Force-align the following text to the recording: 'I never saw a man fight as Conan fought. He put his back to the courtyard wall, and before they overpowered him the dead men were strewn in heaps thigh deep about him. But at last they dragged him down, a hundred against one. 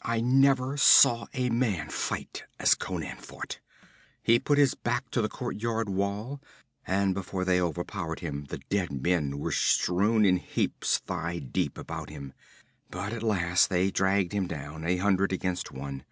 'I 0.00 0.22
never 0.22 0.78
saw 0.78 1.26
a 1.34 1.50
man 1.50 1.90
fight 1.90 2.44
as 2.58 2.74
Conan 2.74 3.18
fought. 3.18 3.60
He 4.22 4.38
put 4.38 4.56
his 4.56 4.74
back 4.74 5.10
to 5.10 5.20
the 5.20 5.28
courtyard 5.28 5.86
wall, 5.90 6.40
and 6.86 7.12
before 7.12 7.44
they 7.44 7.60
overpowered 7.60 8.20
him 8.20 8.46
the 8.48 8.60
dead 8.70 8.90
men 8.90 9.36
were 9.38 9.52
strewn 9.52 10.24
in 10.24 10.38
heaps 10.38 10.96
thigh 11.00 11.40
deep 11.40 11.76
about 11.76 12.08
him. 12.08 12.32
But 12.90 13.12
at 13.12 13.22
last 13.22 13.68
they 13.68 13.90
dragged 13.90 14.32
him 14.32 14.46
down, 14.46 14.86
a 14.86 14.96
hundred 14.96 15.30
against 15.30 15.70
one. 15.70 16.04